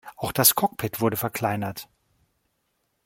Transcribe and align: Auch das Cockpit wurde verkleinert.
Auch 0.15 0.31
das 0.31 0.55
Cockpit 0.55 0.99
wurde 0.99 1.15
verkleinert. 1.15 1.87